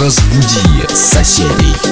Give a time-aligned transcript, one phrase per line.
[0.00, 1.91] Разбуди соседей.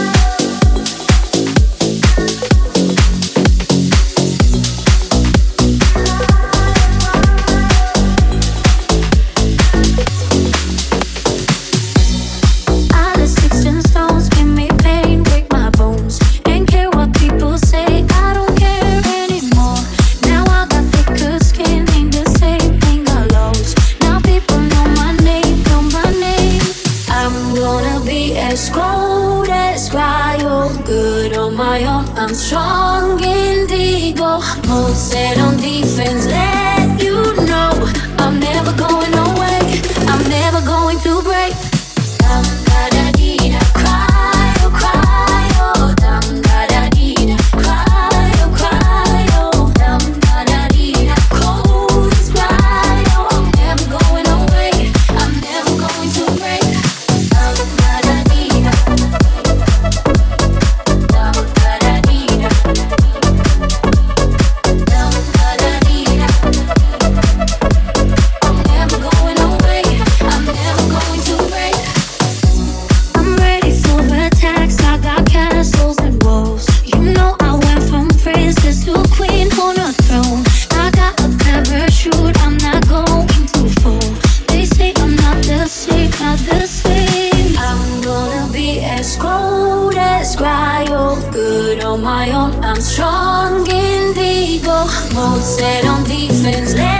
[91.90, 92.52] on my own.
[92.62, 94.84] I'm strong indigo,
[95.14, 96.74] mode set on defense.
[96.74, 96.99] Let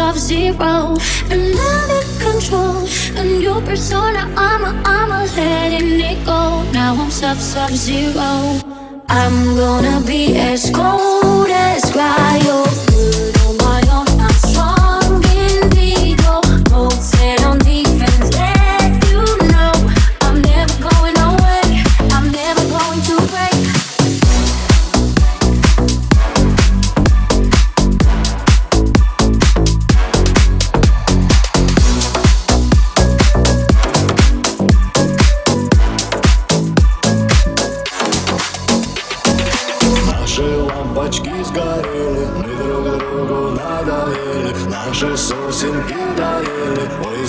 [0.00, 0.96] of zero.
[1.30, 2.86] And I'm in control.
[3.16, 6.64] A new persona, I'm a, I'm a letting it go.
[6.72, 8.60] Now I'm sub-sub-zero.
[9.08, 12.89] I'm gonna be as cold as cryo.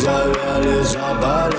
[0.02, 1.51] Desire, desire,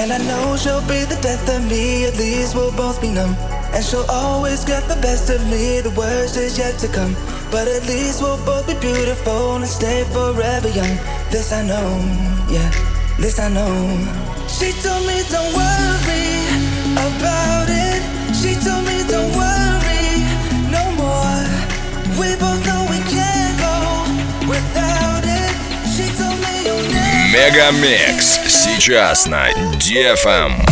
[0.00, 3.36] And I know she'll be the death of me, at least we'll both be numb.
[3.74, 7.12] And she'll always get the best of me, the worst is yet to come.
[7.50, 10.96] But at least we'll both be beautiful and stay forever young.
[11.28, 12.00] This I know,
[12.48, 12.70] yeah,
[13.18, 13.76] this I know.
[14.48, 16.48] She told me don't worry
[16.96, 18.00] about it.
[18.32, 20.24] She told me don't worry
[20.72, 21.44] no more.
[22.16, 23.76] We both know we can't go
[24.48, 25.52] without it.
[25.92, 27.36] She told me you'll never.
[27.36, 30.64] Mega Mix сейчас на DFM.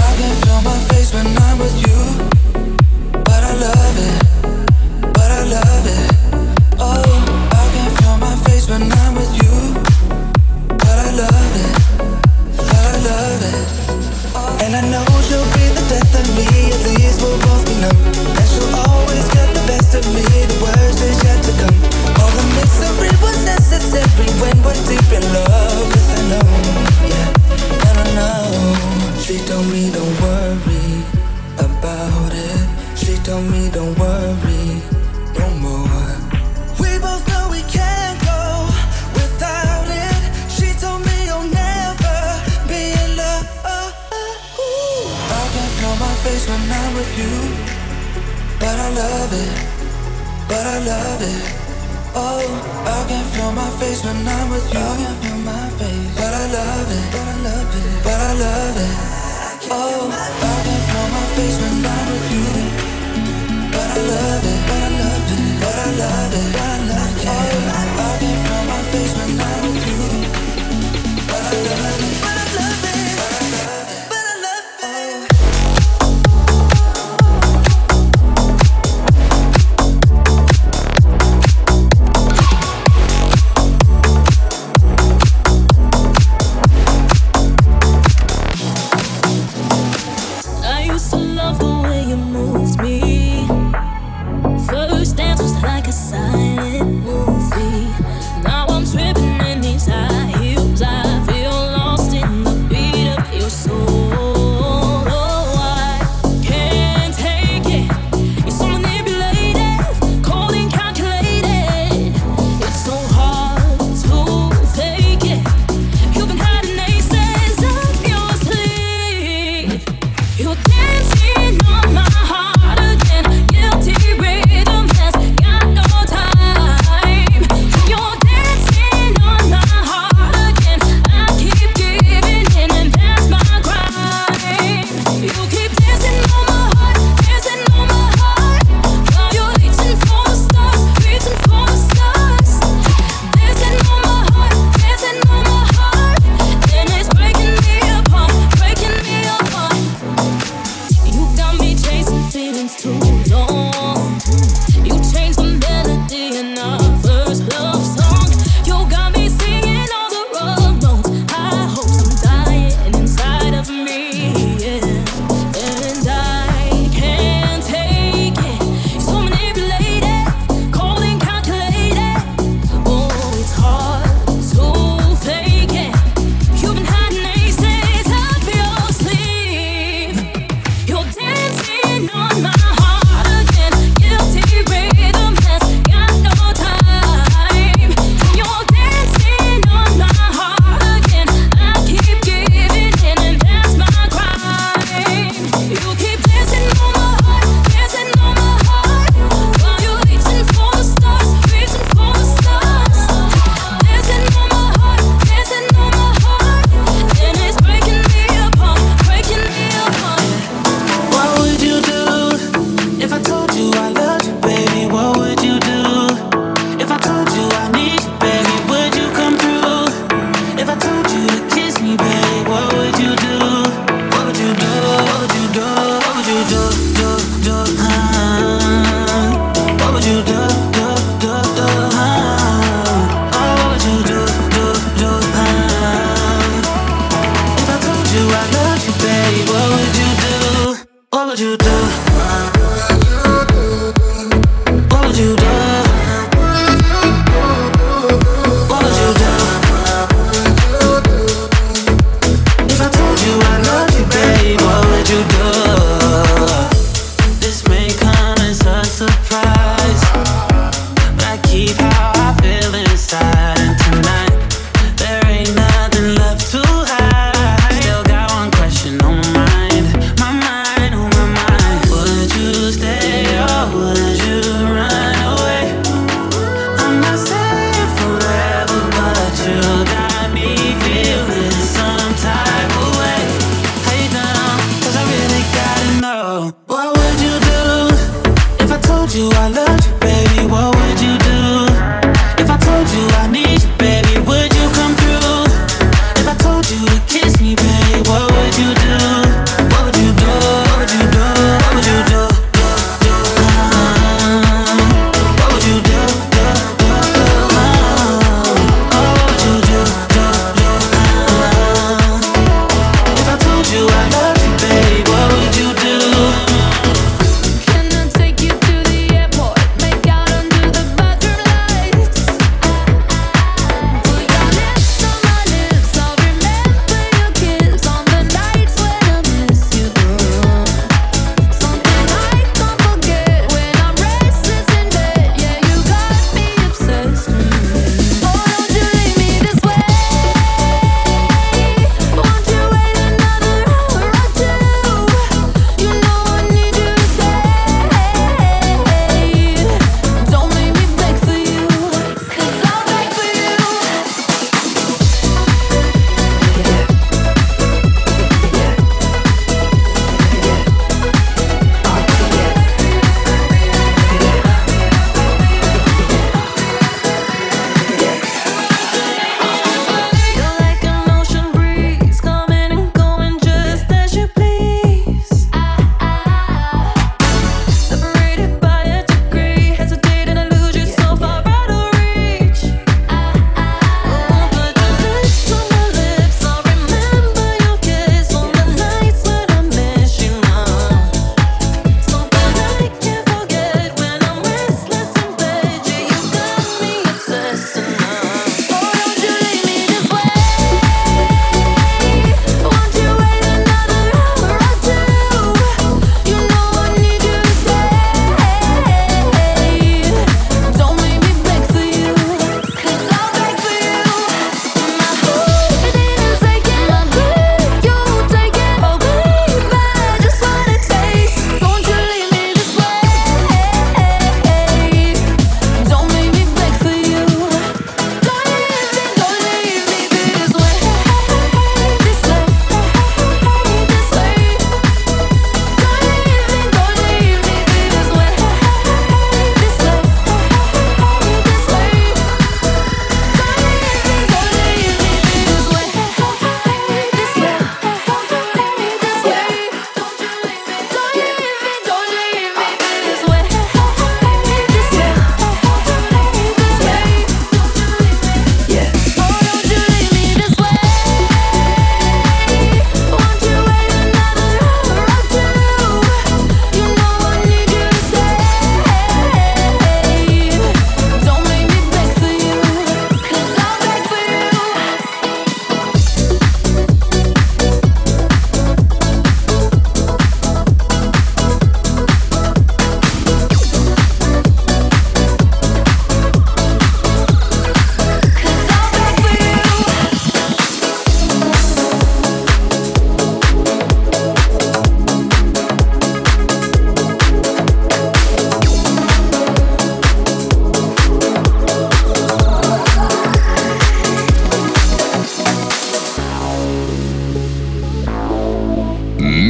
[50.59, 51.43] But I love it.
[52.19, 52.43] Oh,
[52.97, 54.81] I can feel my face when I'm with you.
[54.81, 58.33] I can feel my face, but I love it, but I love it, but I
[58.45, 58.95] love it.
[59.71, 62.47] Oh, I can feel my face when I'm with you,
[63.71, 66.78] but I love it, but I love it, but I love it,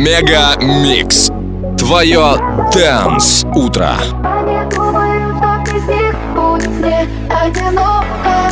[0.09, 1.31] Мега Микс.
[1.77, 2.37] Твое
[2.73, 3.93] Дэнс Утро.
[7.29, 8.51] Одиноко,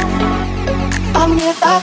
[1.15, 1.83] а мне так